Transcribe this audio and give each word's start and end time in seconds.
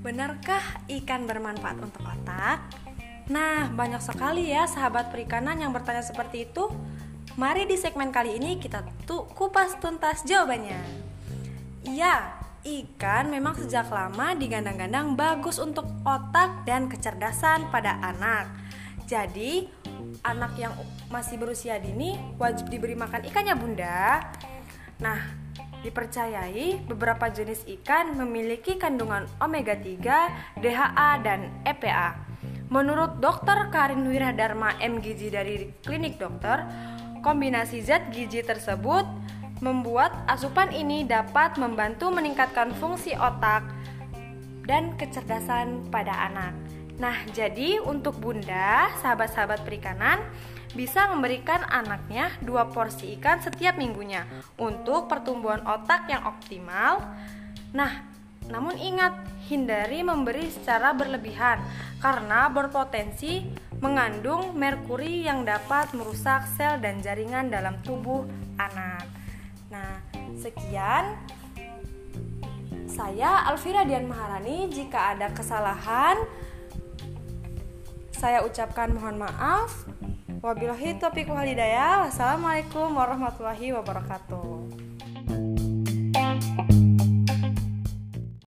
Benarkah 0.00 0.64
ikan 0.88 1.28
bermanfaat 1.28 1.76
untuk 1.76 2.00
otak? 2.00 2.64
Nah, 3.28 3.68
banyak 3.68 4.00
sekali 4.00 4.48
ya 4.48 4.64
sahabat 4.64 5.12
perikanan 5.12 5.60
yang 5.60 5.76
bertanya 5.76 6.00
seperti 6.00 6.48
itu. 6.48 6.72
Mari 7.36 7.68
di 7.68 7.76
segmen 7.76 8.08
kali 8.08 8.40
ini 8.40 8.56
kita 8.56 8.80
tuh 9.04 9.28
kupas 9.28 9.76
tuntas 9.76 10.24
jawabannya. 10.24 10.80
Iya, 11.84 12.32
ikan 12.64 13.28
memang 13.28 13.60
sejak 13.60 13.92
lama 13.92 14.32
digandang-gandang 14.34 15.14
bagus 15.14 15.60
untuk 15.60 15.84
otak 16.02 16.64
dan 16.64 16.88
kecerdasan 16.88 17.68
pada 17.68 18.00
anak. 18.00 18.50
Jadi, 19.04 19.68
anak 20.24 20.56
yang 20.56 20.72
masih 21.12 21.36
berusia 21.36 21.76
dini 21.76 22.16
wajib 22.40 22.72
diberi 22.72 22.96
makan 22.96 23.28
ikannya, 23.28 23.54
Bunda. 23.54 24.24
Nah, 25.00 25.39
Dipercayai 25.80 26.84
beberapa 26.84 27.32
jenis 27.32 27.64
ikan 27.80 28.12
memiliki 28.12 28.76
kandungan 28.76 29.24
omega 29.40 29.72
3, 29.72 30.60
DHA, 30.60 31.10
dan 31.24 31.48
EPA. 31.64 32.20
Menurut 32.68 33.18
Dr. 33.18 33.72
Karin 33.72 34.04
Wiradharma 34.04 34.76
MGG 34.78 35.20
dari 35.32 35.72
Klinik 35.80 36.20
Dokter, 36.20 36.68
kombinasi 37.24 37.80
zat 37.80 38.12
gizi 38.12 38.44
tersebut 38.44 39.08
membuat 39.64 40.12
asupan 40.28 40.68
ini 40.72 41.08
dapat 41.08 41.56
membantu 41.56 42.12
meningkatkan 42.12 42.76
fungsi 42.76 43.16
otak 43.16 43.64
dan 44.68 44.94
kecerdasan 45.00 45.88
pada 45.88 46.12
anak. 46.28 46.69
Nah, 47.00 47.16
jadi 47.32 47.80
untuk 47.80 48.20
Bunda, 48.20 48.92
sahabat-sahabat 49.00 49.64
perikanan, 49.64 50.20
bisa 50.76 51.08
memberikan 51.08 51.64
anaknya 51.66 52.30
dua 52.44 52.68
porsi 52.68 53.16
ikan 53.18 53.40
setiap 53.40 53.80
minggunya 53.80 54.28
untuk 54.60 55.08
pertumbuhan 55.08 55.64
otak 55.64 56.06
yang 56.12 56.22
optimal. 56.28 57.02
Nah, 57.72 58.04
namun 58.52 58.76
ingat, 58.76 59.16
hindari 59.48 60.04
memberi 60.04 60.52
secara 60.52 60.92
berlebihan 60.94 61.58
karena 61.98 62.52
berpotensi 62.52 63.48
mengandung 63.80 64.54
merkuri 64.54 65.24
yang 65.24 65.42
dapat 65.42 65.90
merusak 65.96 66.46
sel 66.54 66.78
dan 66.84 67.00
jaringan 67.00 67.48
dalam 67.48 67.80
tubuh 67.80 68.28
anak. 68.60 69.08
Nah, 69.72 70.04
sekian 70.36 71.16
saya 72.90 73.48
Alvira 73.48 73.88
Dian 73.88 74.04
Maharani. 74.04 74.68
Jika 74.68 75.16
ada 75.16 75.32
kesalahan, 75.32 76.20
saya 78.20 78.44
ucapkan 78.44 78.92
mohon 78.92 79.16
maaf. 79.16 79.88
Wabillahi 80.44 81.00
taufiq 81.00 81.32
wal 81.32 81.48
hidayah. 81.48 82.04
Wassalamualaikum 82.04 82.92
warahmatullahi 82.92 83.72
wabarakatuh. 83.72 84.68